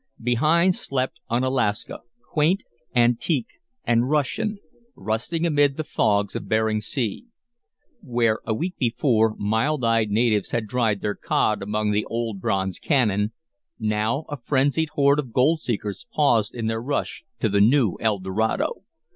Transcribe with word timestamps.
Behind 0.23 0.73
slept 0.73 1.19
Unalaska, 1.29 1.99
quaint, 2.31 2.63
antique, 2.95 3.59
and 3.83 4.09
Russian, 4.09 4.57
rusting 4.95 5.45
amid 5.45 5.77
the 5.77 5.83
fogs 5.83 6.35
of 6.35 6.49
Bering 6.49 6.81
Sea. 6.81 7.27
Where, 8.01 8.39
a 8.43 8.51
week 8.51 8.75
before, 8.79 9.35
mild 9.37 9.83
eyed 9.85 10.09
natives 10.09 10.49
had 10.49 10.65
dried 10.65 11.01
their 11.01 11.13
cod 11.13 11.61
among 11.61 11.91
the 11.91 12.05
old 12.05 12.41
bronze 12.41 12.79
cannon, 12.79 13.31
now 13.77 14.25
a 14.27 14.37
frenzied 14.37 14.89
horde 14.93 15.19
of 15.19 15.31
gold 15.31 15.61
seekers 15.61 16.07
paused 16.11 16.55
in 16.55 16.65
their 16.65 16.81
rush 16.81 17.23
to 17.39 17.47
the 17.47 17.61
new 17.61 17.95
El 17.99 18.17
Dorado. 18.17 18.83